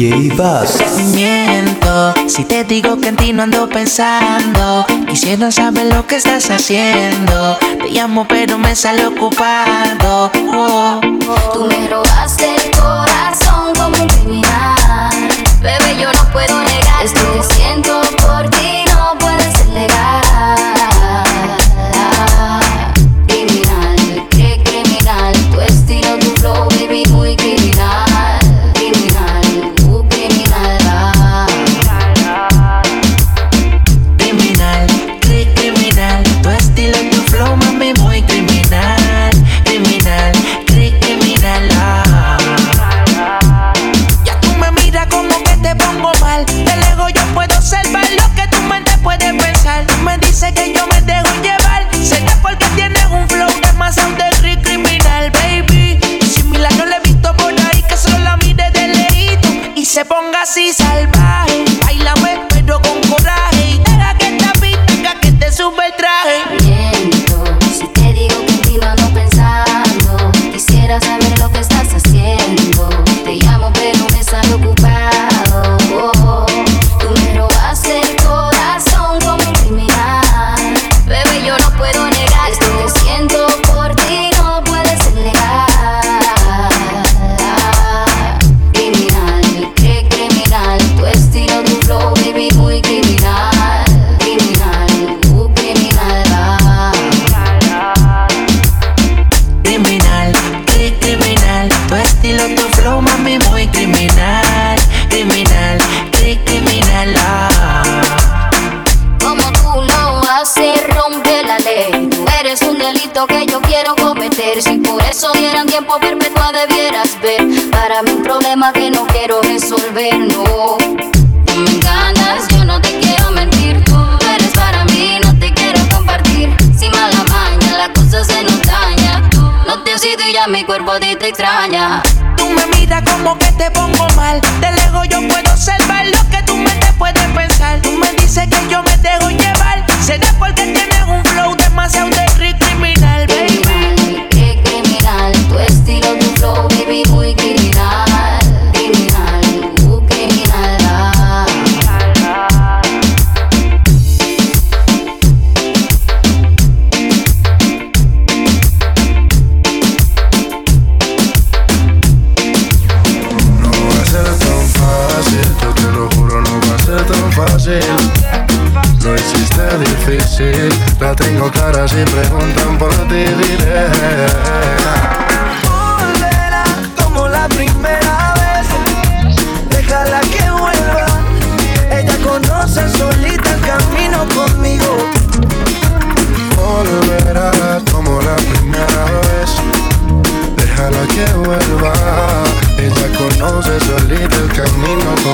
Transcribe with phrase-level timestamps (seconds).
[0.00, 0.78] DJ Bass.
[1.12, 4.86] Miento si te digo que en ti no ando pensando.
[5.06, 7.58] Quisiera saber lo que estás haciendo.
[7.58, 10.32] Te llamo, pero me sale ocupado.
[10.54, 11.00] Oh.
[11.28, 11.52] oh.
[11.52, 15.28] Tú me robaste el corazón como un criminal.
[15.60, 17.04] Bebé, yo no puedo negar.
[17.04, 17.59] Estoy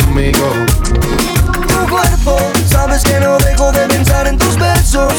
[0.01, 0.53] conmigo.
[1.69, 5.13] Tu cuerpo, sabes que no dejo de pensar en tus besos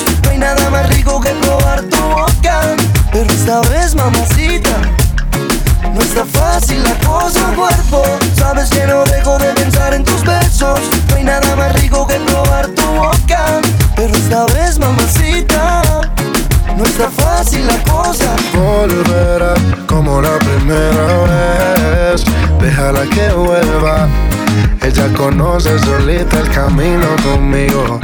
[25.17, 27.99] conoce solita el camino conmigo.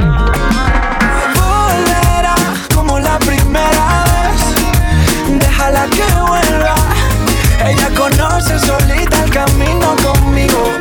[1.36, 2.34] Volverá
[2.74, 6.74] como la primera vez, déjala que vuelva.
[7.64, 10.72] Ella conoce solita el camino conmigo.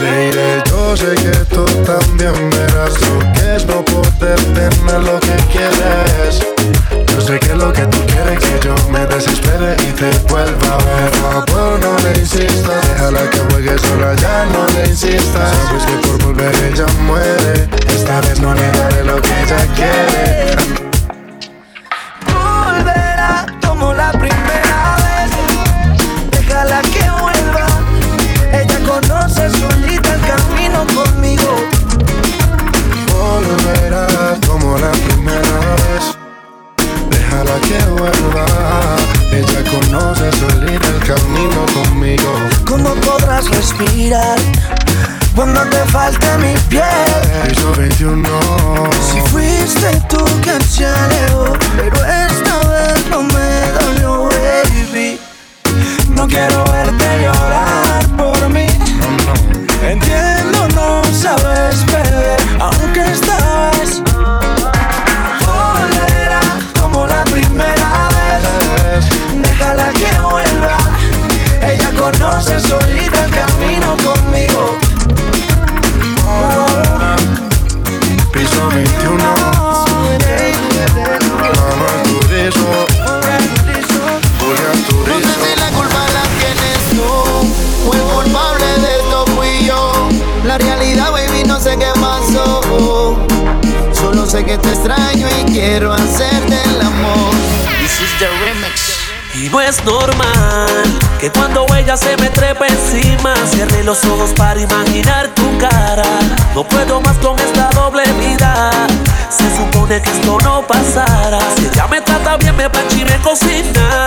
[0.00, 5.36] Baby, yo sé que tú también verás lo que es no poder tener lo que
[5.52, 6.44] quieres.
[7.06, 10.78] Yo sé que lo que tú quieres que yo me desespere y te vuelva a
[10.78, 11.12] ver.
[11.30, 15.50] Amor, no le insistas, déjala que juegue sola, ya no le insistas.
[15.66, 20.81] Sabes que por volver ella muere, esta vez no le daré lo que ella quiere.
[101.22, 101.51] Que cuando
[101.92, 106.04] ella se me trepa encima cierre los ojos para imaginar tu cara.
[106.54, 108.70] No puedo más con esta doble vida.
[109.28, 111.38] Se supone que esto no pasara.
[111.54, 114.06] Si ella me trata bien, me plancha y me cocina.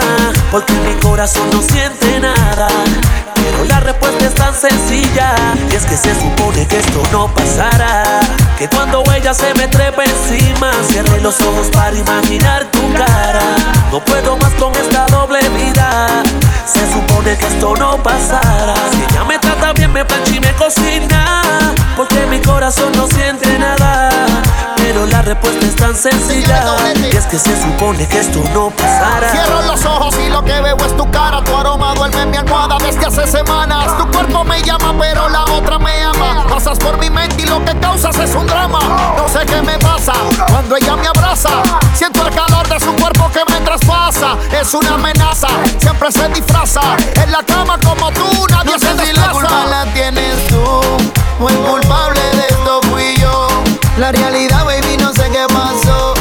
[0.51, 2.67] Porque mi corazón no siente nada.
[3.35, 5.35] Pero la respuesta es tan sencilla.
[5.71, 8.19] Y es que se supone que esto no pasará.
[8.57, 13.43] Que cuando ella se me trepa encima, cierre los ojos para imaginar tu cara.
[13.91, 16.23] No puedo más con esta doble vida.
[16.65, 18.75] Se supone que esto no pasará.
[18.91, 21.73] Si ella me trata bien, me plancha y me cocina.
[21.95, 24.09] Porque mi corazón no siente nada.
[24.75, 26.63] Pero la respuesta es tan sencilla.
[27.11, 29.29] Y es que se supone que esto no pasará.
[29.31, 31.43] Cierro los ojos y lo que veo es tu cara.
[31.43, 33.97] Tu aroma duerme en mi almohada desde hace semanas.
[33.97, 36.45] Tu cuerpo me llama, pero la otra me ama.
[36.49, 38.79] Pasas por mi mente y lo que causas es un drama.
[39.17, 40.13] No sé qué me pasa
[40.49, 41.49] cuando ella me abraza.
[41.95, 44.37] Siento el calor de su cuerpo que me traspasa.
[44.51, 45.47] Es una amenaza,
[45.79, 46.81] siempre se disfraza.
[47.23, 50.61] En la cama como tú, nadie No se sé si la culpa la tienes tú
[51.39, 53.47] o el culpable de esto fui yo.
[53.97, 56.13] La realidad, baby, no sé qué pasó.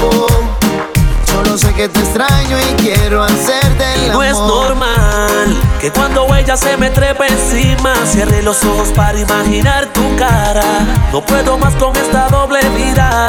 [1.26, 4.25] Solo sé que te extraño y quiero hacerte el No amor.
[4.26, 10.02] es normal que cuando ella se me trepa encima cierre los ojos para imaginar tu
[10.17, 10.62] cara.
[11.11, 13.26] No puedo más con esta doble vida.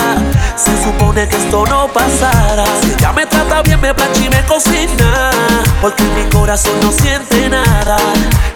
[0.58, 2.66] Se supone que esto no pasará.
[2.82, 5.32] Si ella me trata bien, me plancha y me cocina.
[5.82, 7.98] Porque mi corazón no siente nada.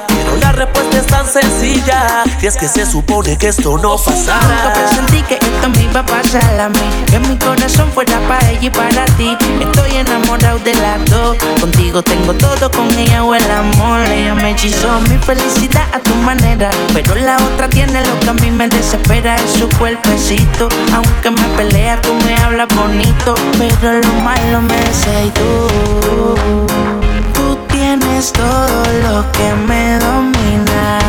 [0.08, 2.24] Pero la respuesta es tan sencilla.
[2.42, 4.74] Y es que se supone que esto no Nunca pasará.
[4.74, 6.80] presentí que esto me iba a pasar a mí.
[7.10, 9.38] Que mi corazón fuera para ella y para ti.
[9.62, 11.38] Estoy enamorado de las dos.
[11.62, 14.02] Contigo tengo todo, con ella o el amor.
[14.02, 16.70] Ella me hechizó mi felicidad a tu manera.
[16.94, 19.36] Pero la otra tiene lo que a mí me desespera.
[19.36, 20.70] Es su cuerpecito.
[20.94, 23.36] Aunque me pelea, tú me hablas bonito.
[23.58, 26.36] Pero lo malo me deseas tú.
[27.34, 31.00] Tú tienes todo lo que me domina.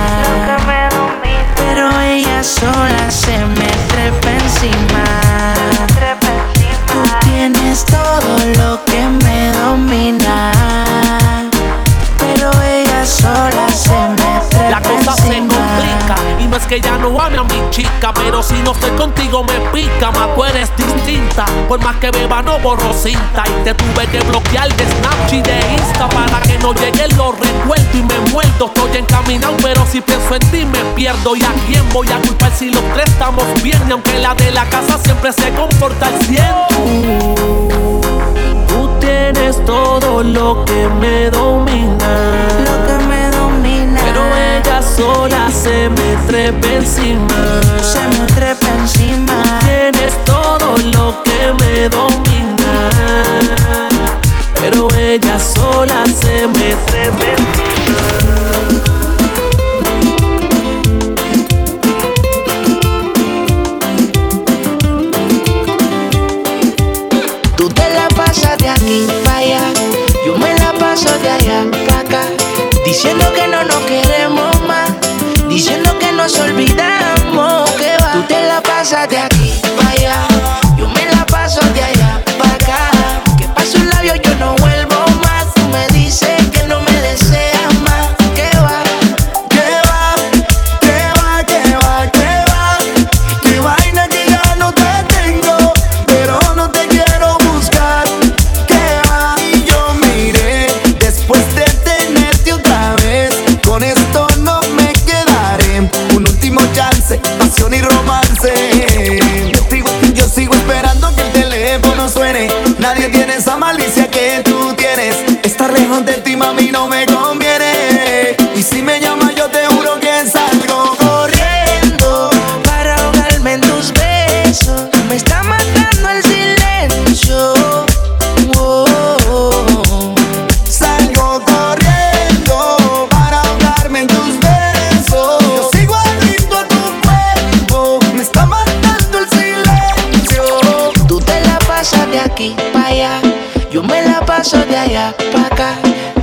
[1.56, 5.04] Pero ella sola se me trepa encima.
[6.86, 10.89] Tú tienes todo lo que me domina.
[13.00, 17.18] Pero ella sola se me La cosa se complica Y no es que ya no
[17.20, 21.46] ame a mi chica Pero si no estoy contigo me pica Más tú eres distinta.
[21.68, 25.42] Por más que beba no borro cinta Y te tuve que bloquear de Snapchat y
[25.42, 30.00] de Insta Para que no lleguen los recuerdos y me muerto Estoy encaminado pero si
[30.00, 31.36] pienso en ti me pierdo.
[31.36, 33.78] ¿Y a quién voy a culpar si los tres estamos bien?
[33.88, 36.44] Y aunque la de la casa siempre se comporta al cien.
[38.68, 42.19] Tú tienes todo lo que me domina
[46.30, 47.60] se me trepa encima.
[47.82, 49.42] se me trepa encima.
[49.60, 52.90] Tienes todo lo que me domina.
[54.60, 58.06] Pero ella sola se me trepa encima.
[67.56, 69.62] Tú te la pasas de aquí para allá,
[70.24, 72.22] yo me la paso de allá para acá,
[72.84, 74.19] diciendo que no nos queremos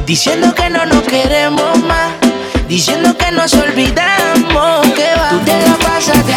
[0.06, 2.14] diciendo que no nos queremos más,
[2.68, 5.30] diciendo que nos olvidamos que va.
[5.30, 6.34] Tú te la pasas de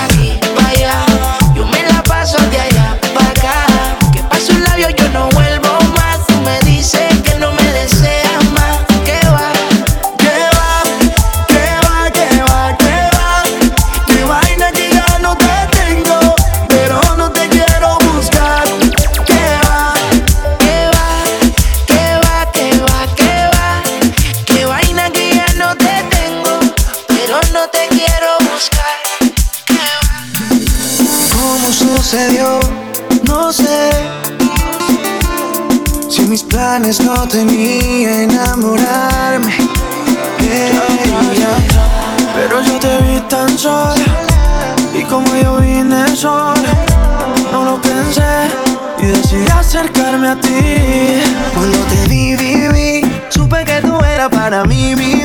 [50.37, 51.23] ti.
[51.55, 55.25] Cuando te vi, vi, vi, supe que tú eras para mí, mi.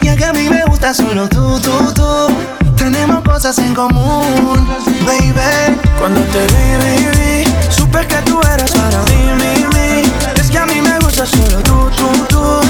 [0.00, 2.28] Y que a mí me gusta solo tú, tú, tú.
[2.76, 4.68] Tenemos cosas en común,
[5.06, 5.76] baby.
[5.98, 10.40] Cuando te vi, vi, vi, supe que tú eras para mí, mi, mi.
[10.40, 12.60] Es que a mí me gusta solo tú, tú, tú.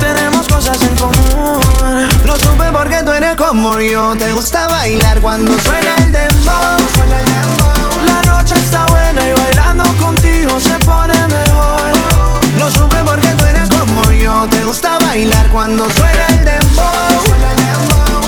[0.00, 2.08] Tenemos cosas en común.
[2.24, 4.14] Lo supe porque tú eres como yo.
[4.16, 6.78] Te gusta bailar cuando suena el dembow.
[8.06, 11.07] La noche está buena y bailando contigo se pone
[14.50, 16.84] Te gusta bailar cuando suena el dembow.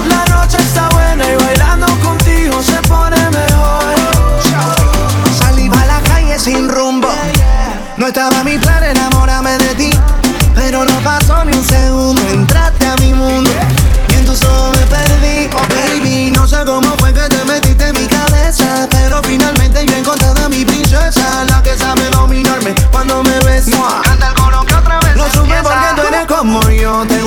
[0.08, 3.94] La noche está buena y bailando contigo se pone mejor.
[5.38, 7.08] Salí a la calle sin rumbo.
[7.98, 9.09] No estaba mi plan enamorarme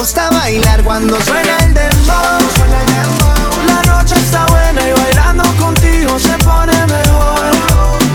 [0.04, 2.42] gusta bailar cuando suena el dembow.
[3.68, 7.40] La noche está buena y bailando contigo se pone mejor.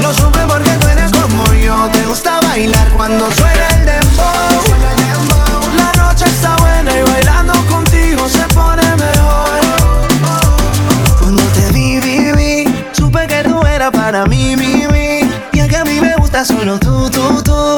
[0.03, 1.89] Lo supe porque tú eres como yo.
[1.91, 4.27] Te gusta bailar cuando suena el dembow.
[5.79, 9.49] La noche está buena y bailando contigo se pone mejor.
[11.19, 15.21] Cuando te vi, vi, vi Supe que tú eras para mí, mi, mi
[15.55, 17.78] Y es que a mí me gusta solo tú, tú, tú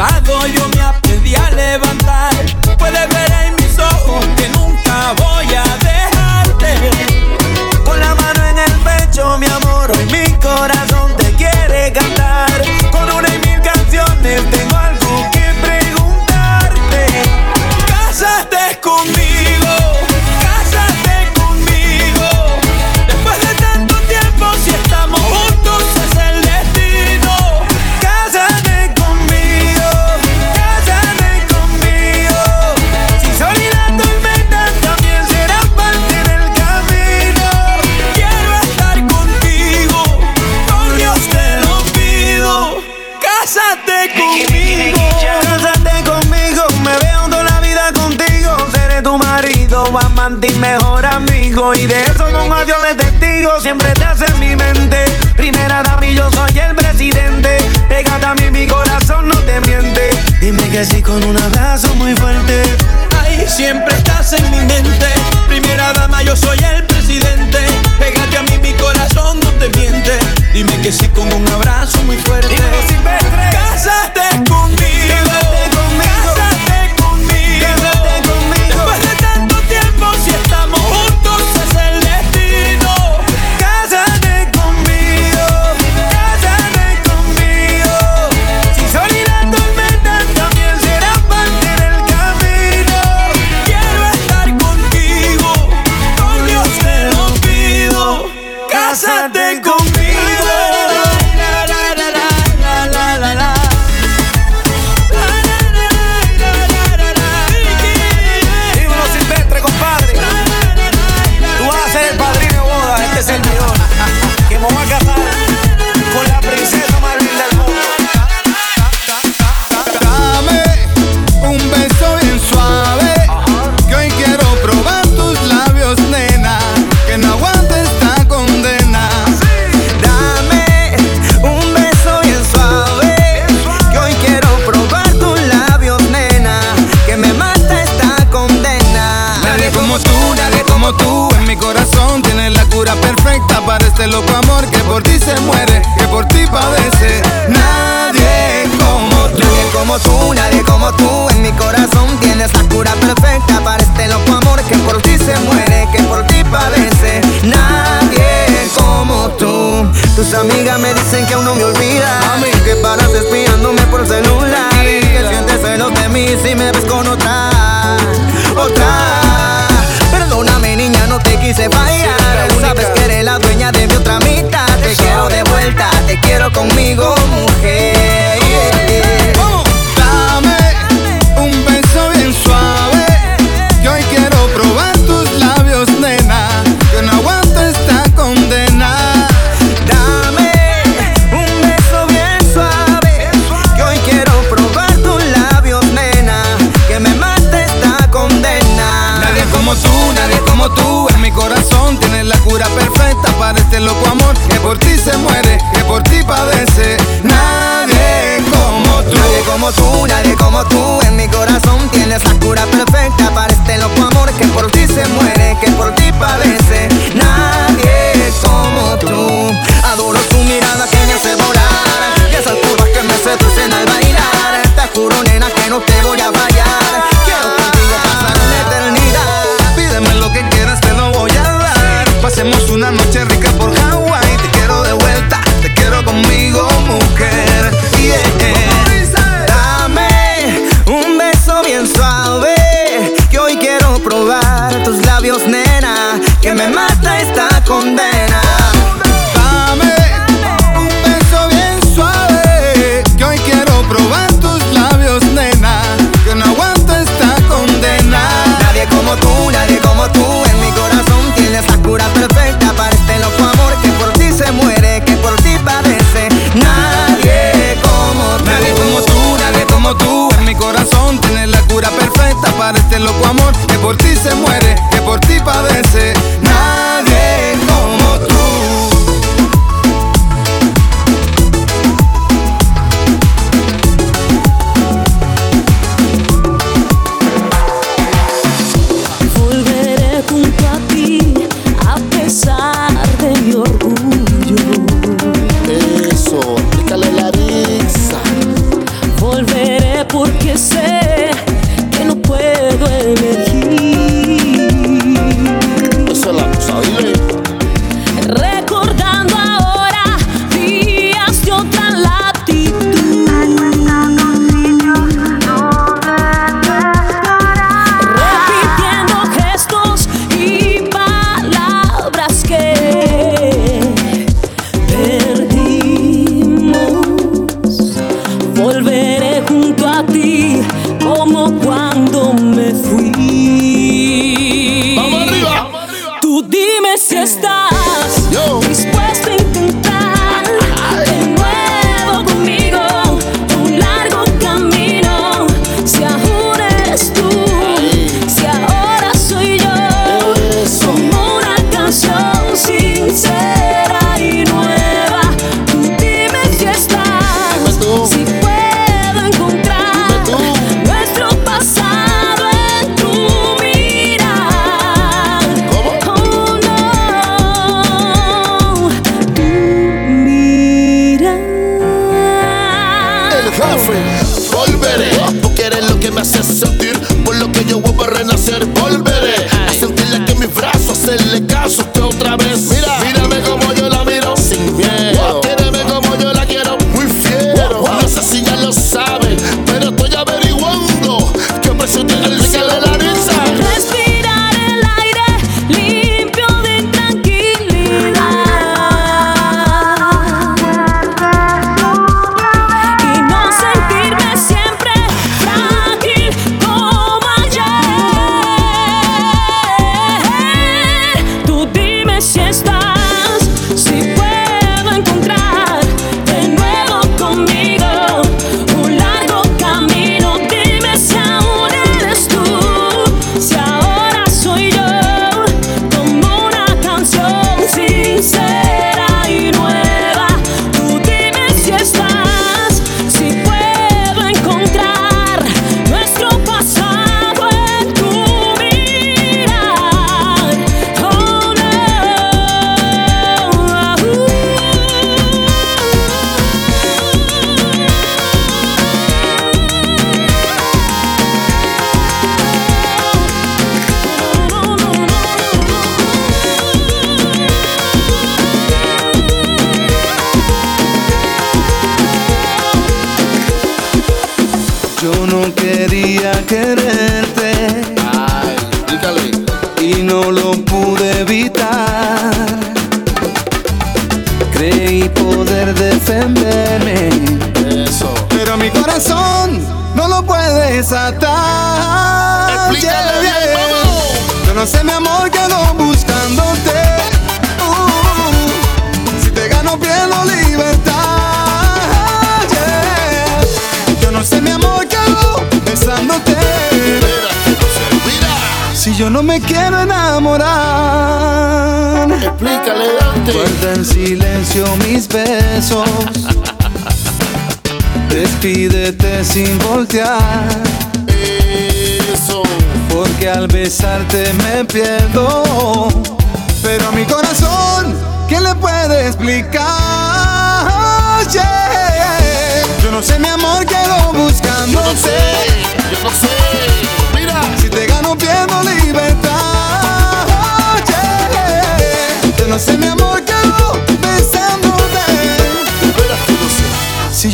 [0.00, 2.32] lado yo me aprendí a levantar.
[2.78, 3.29] Puedes ver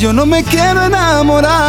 [0.07, 1.65] yo no me quiero enamorar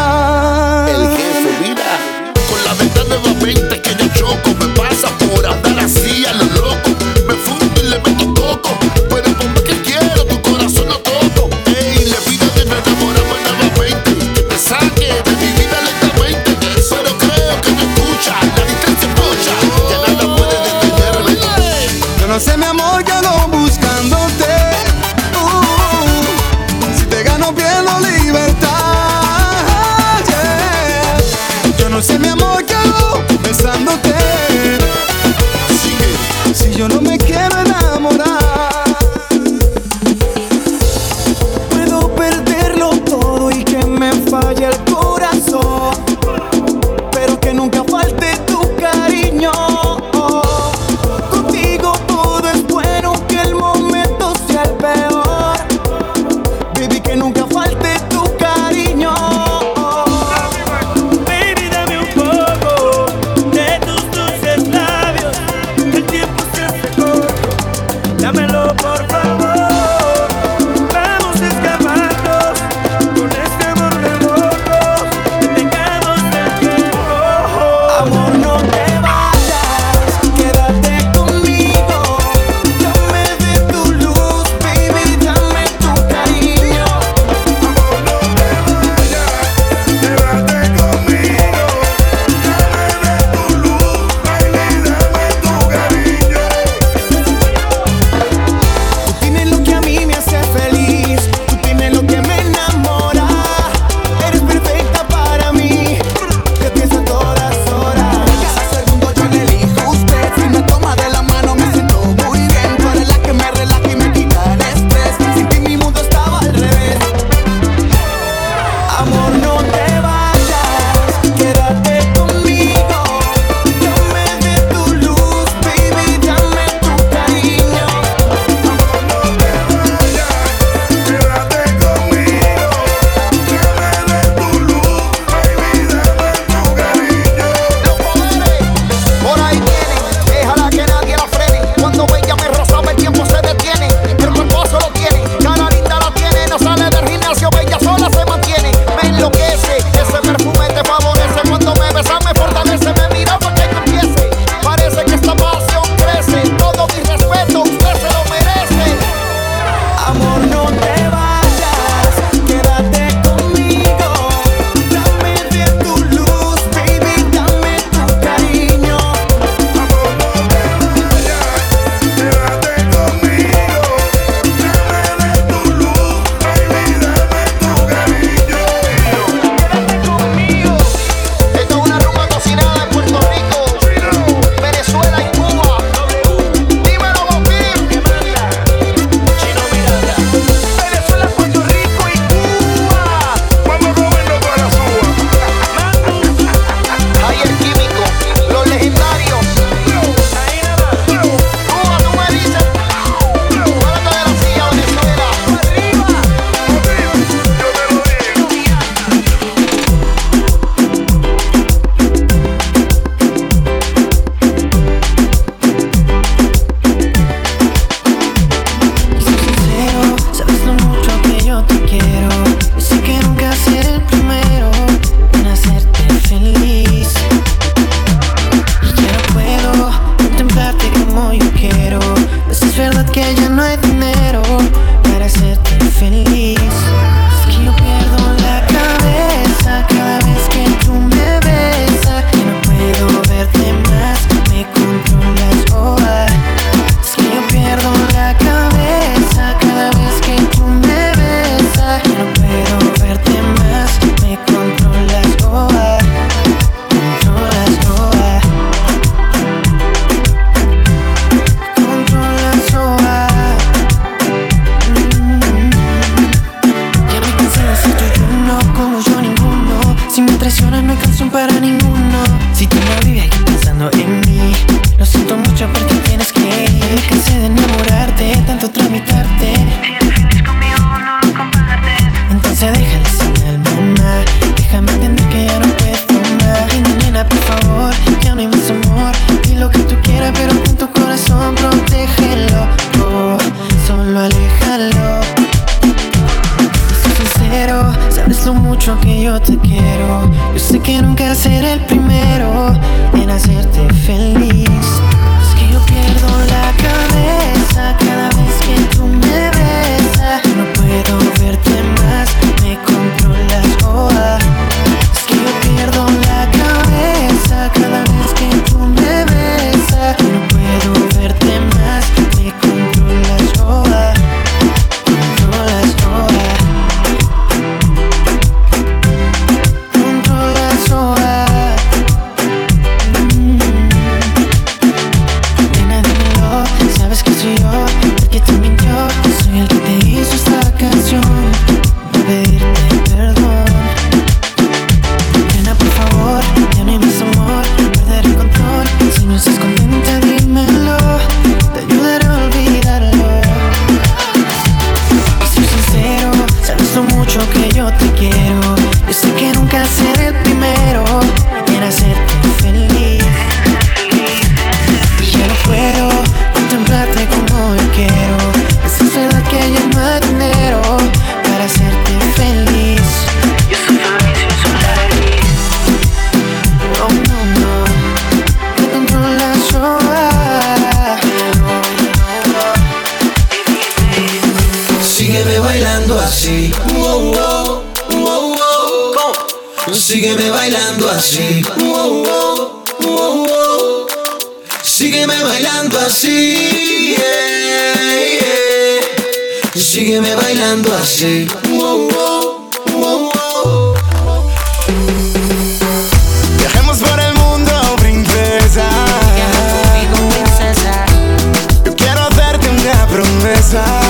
[413.49, 414.06] una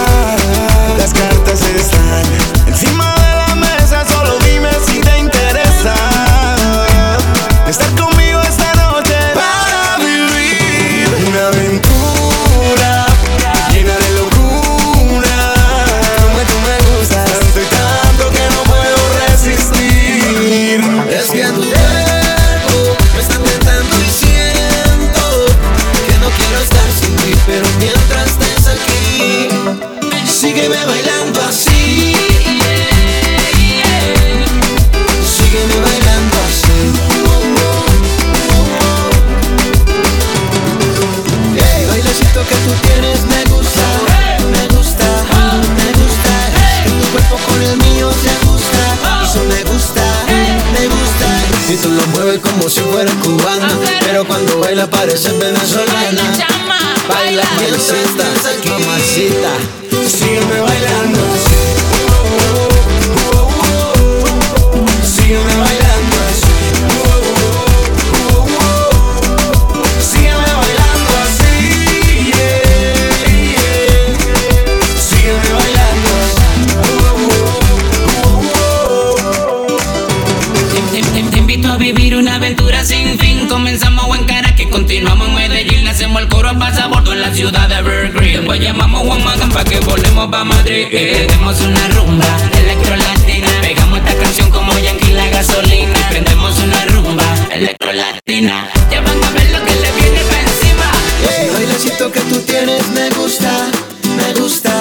[102.94, 103.68] me gusta,
[104.16, 104.72] me gusta,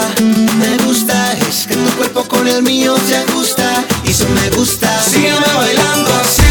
[0.59, 1.33] me gusta.
[1.49, 5.03] Es que tu cuerpo con el mío se ajusta y eso me gusta.
[5.03, 6.46] Sígueme bailando así.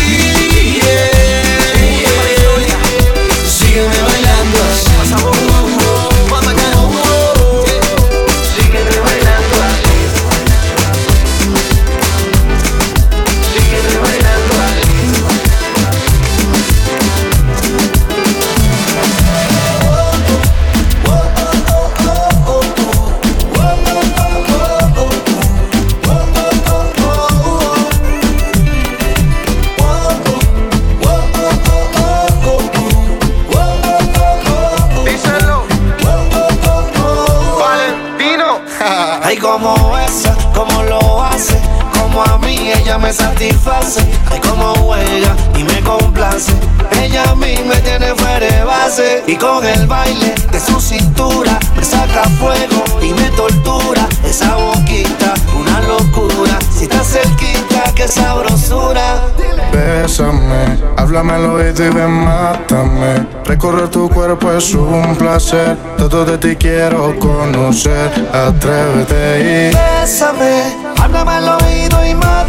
[61.28, 63.26] Oído y ven, mátame.
[63.46, 65.76] Recorrer tu cuerpo es un placer.
[65.98, 68.12] Todo de ti quiero conocer.
[68.32, 72.45] Atrévete y Bésame, háblame al oído y mátame.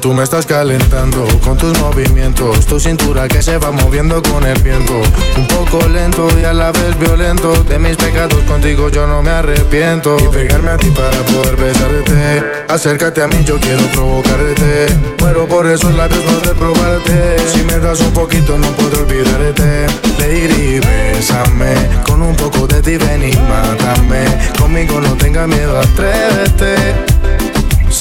[0.00, 4.60] Tú me estás calentando con tus movimientos, tu cintura que se va moviendo con el
[4.60, 4.92] viento.
[5.36, 7.64] Un poco lento y a la vez violento.
[7.64, 10.16] De mis pecados contigo yo no me arrepiento.
[10.18, 12.64] Y pegarme a ti para poder besarte.
[12.68, 14.86] Acércate a mí, yo quiero provocarte.
[15.20, 17.36] Muero por esos labios, no de probarte.
[17.54, 19.86] Si me das un poquito, no puedo olvidarte.
[20.18, 21.74] Lady, bésame.
[22.04, 24.24] Con un poco de ti, ven y mátame.
[24.58, 27.13] Conmigo no tengas miedo, atrévete.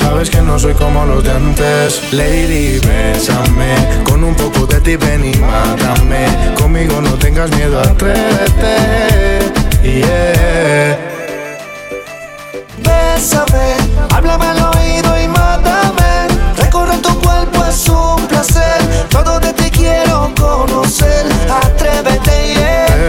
[0.04, 2.12] Sabes que no soy como los de antes.
[2.12, 4.04] Lady, bésame.
[4.04, 6.28] Con un poco de ti ven y mátame.
[6.56, 8.76] Conmigo no tengas miedo, atrévete.
[9.82, 10.98] Yeah.
[12.86, 13.78] Bésame,
[14.12, 15.43] háblame al oído y mátame.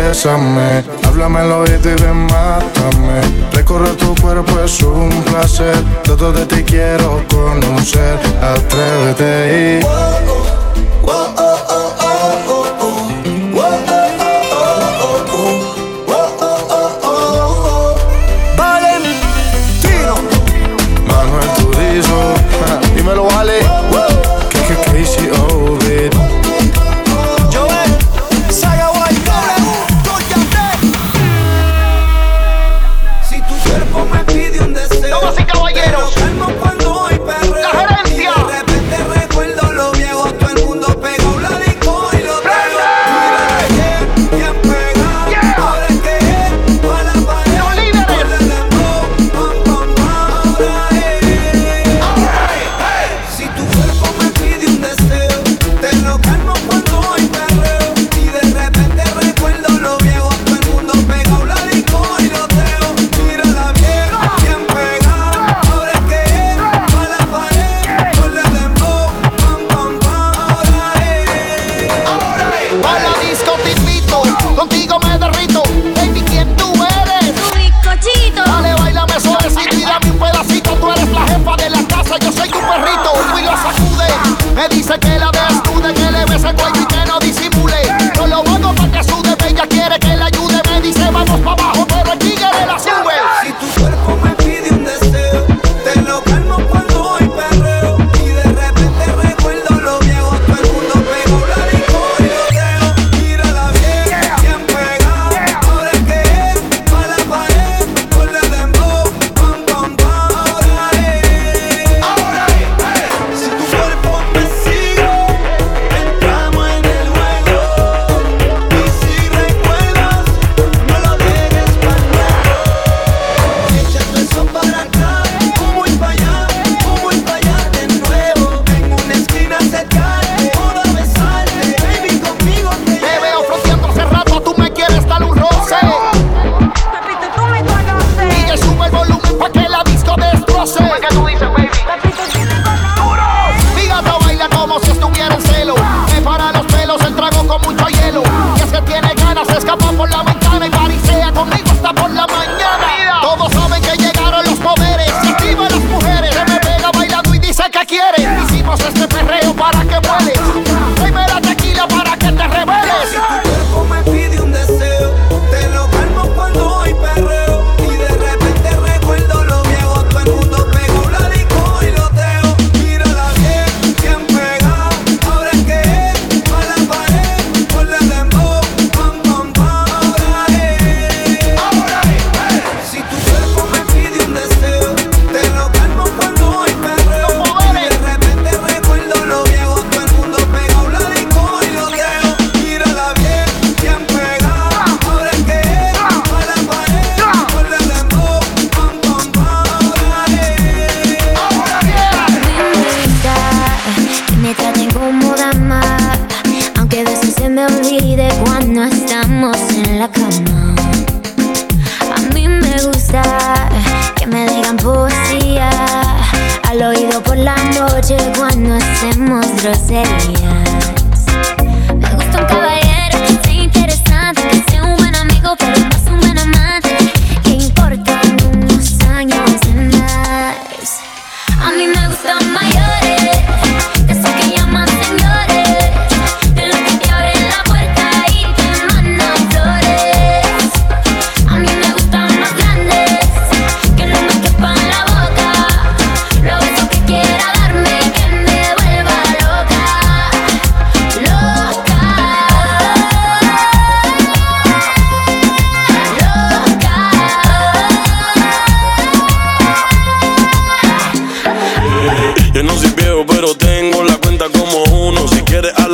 [0.04, 3.22] Bésame, háblame al oído y ven, mátame.
[3.52, 5.74] Recorrer tu cuerpo es un placer.
[6.04, 8.18] Todo de ti quiero conocer.
[8.42, 11.34] Atrévete y Valentino.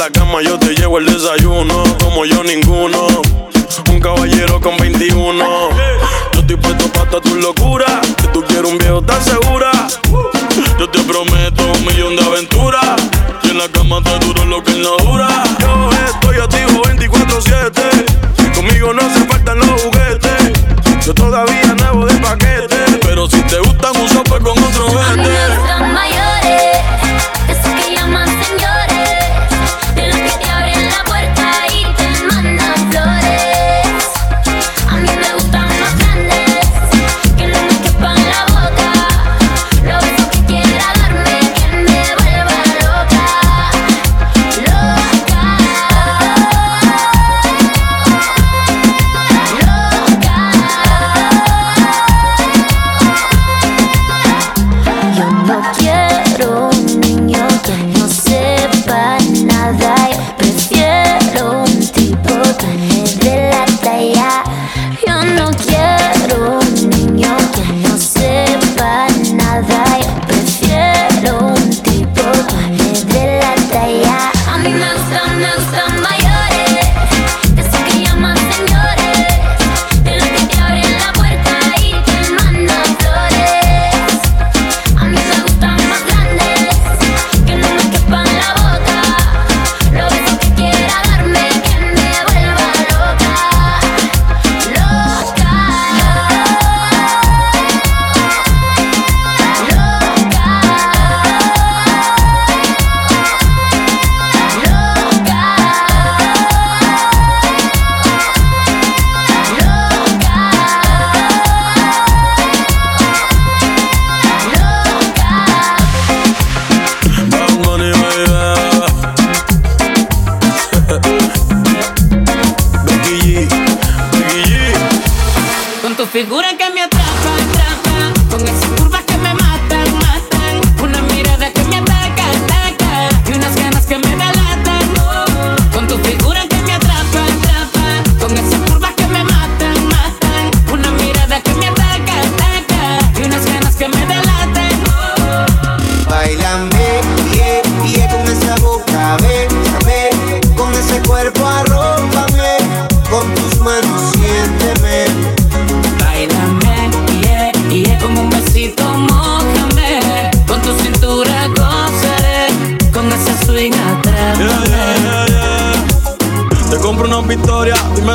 [0.01, 3.07] la cama yo te llevo el desayuno, como yo ninguno.
[3.91, 5.45] Un caballero con 21.
[6.33, 8.01] Yo estoy puesto para tu locura.
[8.19, 9.71] Si tú quieres un viejo, tan segura.
[10.79, 12.97] Yo te prometo un millón de aventuras.
[13.43, 15.29] Y en la cama te duro lo que no dura.
[15.61, 18.55] Yo estoy activo 24-7.
[18.55, 21.05] Conmigo no se faltan los juguetes.
[21.05, 23.01] Yo todavía nuevo de paquete.
[23.03, 25.10] Pero si te gustan, un pues con otro vez.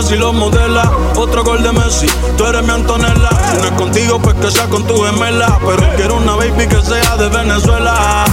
[0.05, 0.91] si lo modela.
[1.15, 3.29] Otro gol de Messi, tú eres mi Antonella.
[3.51, 5.59] Si no es contigo, pues que sea con tu gemela.
[5.65, 8.25] Pero quiero una baby que sea de Venezuela.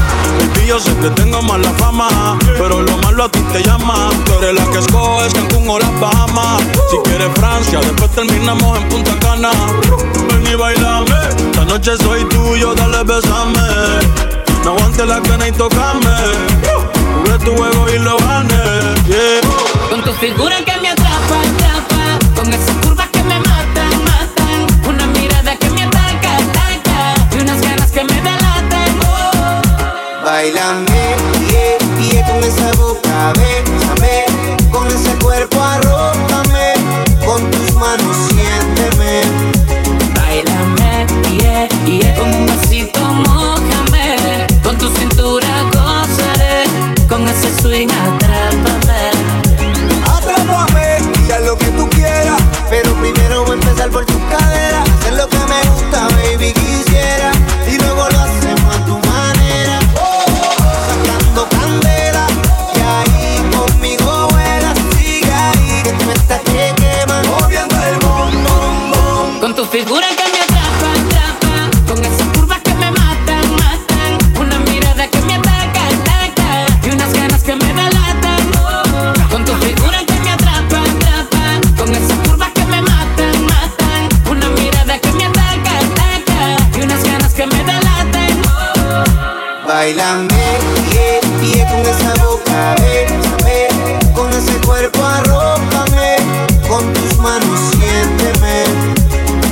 [0.62, 4.10] Y yo sé que tengo mala fama, pero lo malo a ti te llama.
[4.24, 6.62] Tú eres la que escoges Cancún o las Bahamas.
[6.90, 9.50] Si quieres Francia, después terminamos en Punta Cana.
[10.28, 13.60] Ven y bailame, esta noche soy tuyo, dale besame.
[14.64, 16.16] No aguante la cana y tocame.
[17.24, 18.52] Jugué tu juego y lo gané.
[19.90, 20.94] Con tu figura que me
[30.42, 31.14] Bailame,
[31.52, 34.24] yeah, yeah, con esa boca, bésame,
[34.72, 35.61] con ese cuerpo
[89.94, 90.26] Bailame,
[90.88, 93.68] pie, pie con esa boca, bésame,
[94.14, 96.16] con ese cuerpo arrópame,
[96.66, 98.64] con tus manos siénteme.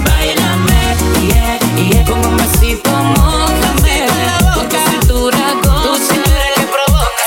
[0.02, 4.06] Bailame, pie, pie con un besito, mojame,
[4.54, 7.26] con tu cintura, con tu cintura que provoca.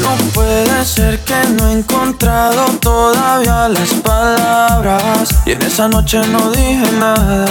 [0.00, 6.50] No puede ser que no he encontrado todavía las palabras, y en esa noche no
[6.50, 7.46] dije nada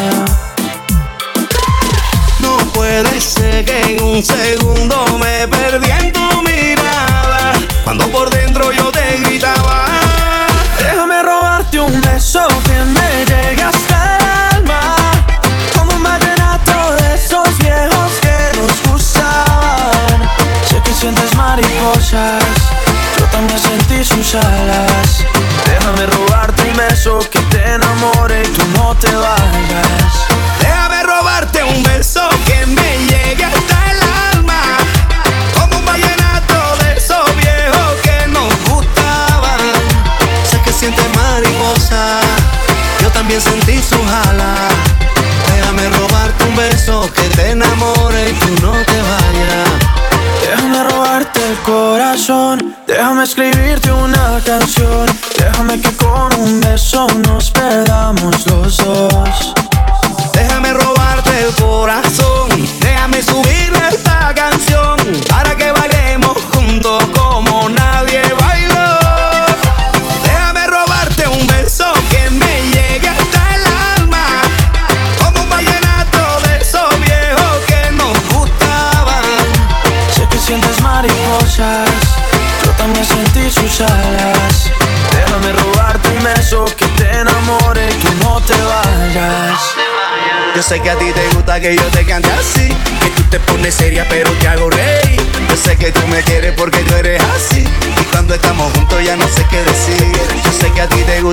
[3.20, 7.54] sé que en un segundo me perdí en tu mirada.
[7.84, 9.86] Cuando por dentro yo te gritaba,
[10.78, 13.93] déjame robarte un beso que me llegaste.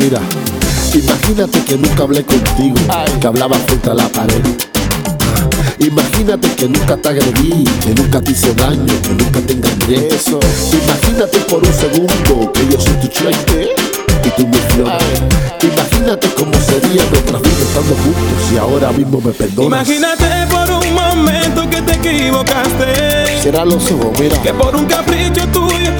[0.00, 0.20] mira.
[0.94, 2.76] Imagínate que nunca hablé contigo,
[3.20, 4.42] que hablaba frente a la pared.
[5.78, 10.08] Imagínate que nunca te agredí, que nunca te hice daño, que nunca te engañé.
[10.08, 10.40] Eso.
[10.72, 13.74] Imagínate por un segundo que yo soy tu cheque
[14.24, 14.92] y tú mi flor.
[15.62, 19.88] Imagínate cómo sería nuestra vida estando juntos y ahora mismo me perdonas.
[19.88, 23.40] Imagínate por un momento que te equivocaste.
[23.42, 24.36] Será los ojos, mira.
[24.42, 25.90] Que por un capricho tuyo.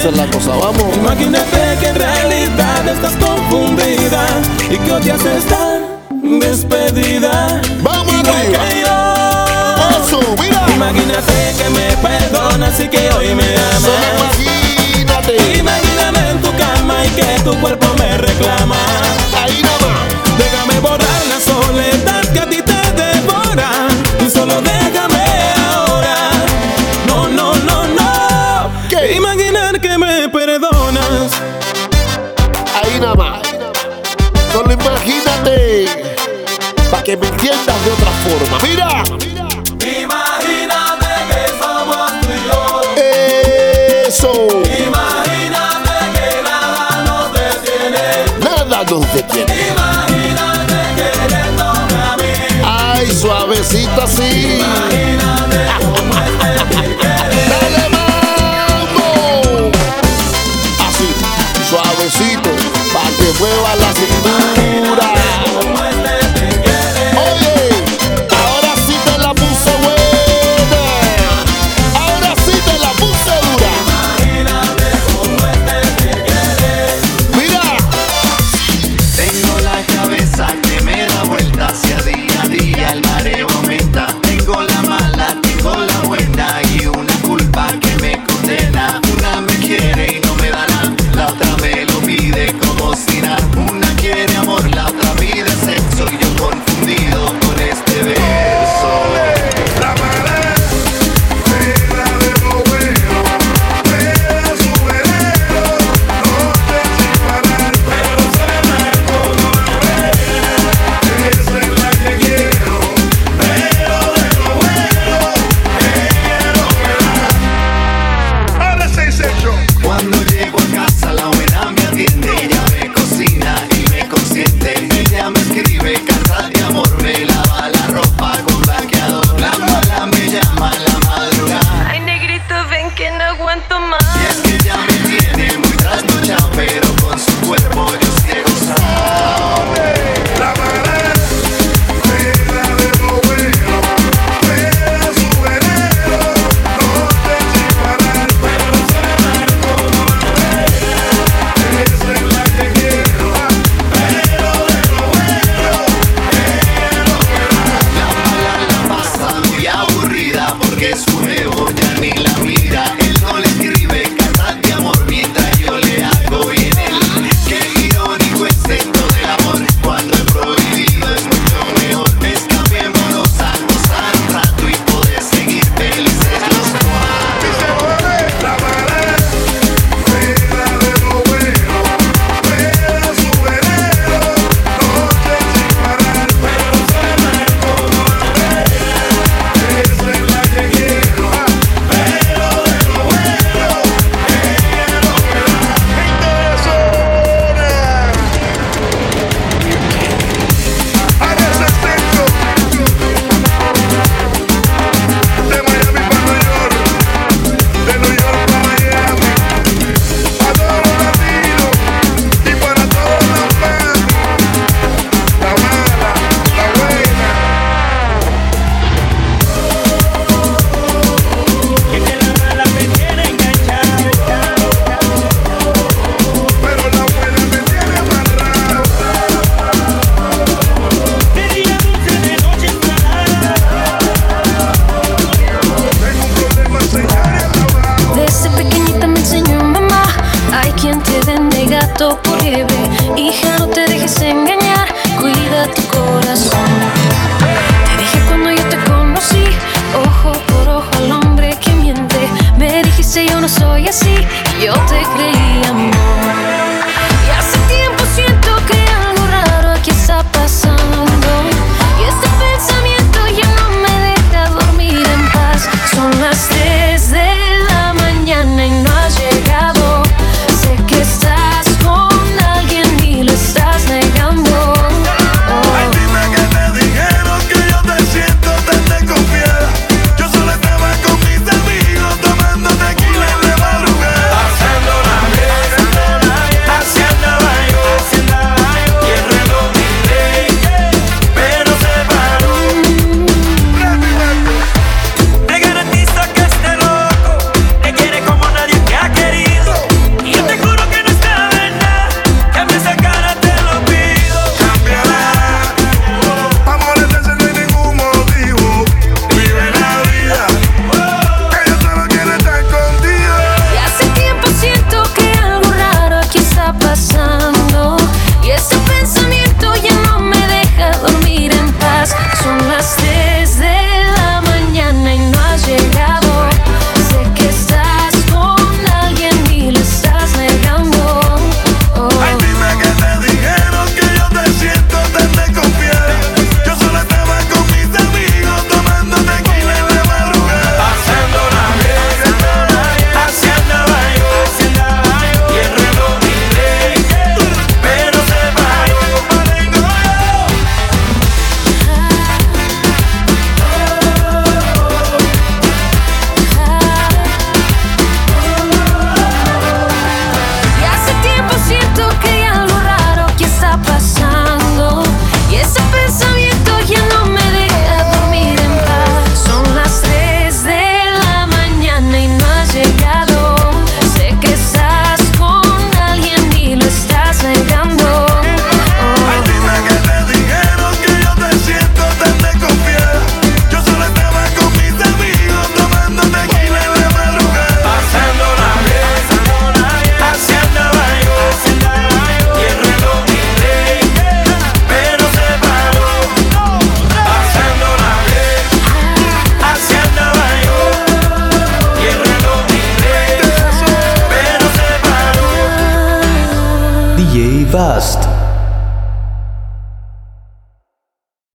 [0.00, 4.26] Imagínate que en realidad estás confundida
[4.70, 5.80] y que odias estar
[6.22, 7.60] despedida.
[7.82, 8.58] Vamos arriba.
[8.80, 10.04] Yo.
[10.04, 10.64] Eso, mira.
[10.72, 13.82] Imagínate que me perdonas y que hoy me amas.
[13.82, 15.58] Solo imagínate.
[15.58, 18.76] Imagíname en tu cama y que tu cuerpo me reclama.
[19.42, 19.60] Ahí